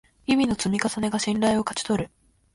[0.25, 2.11] 日々の積み重ねが信頼を勝ち取る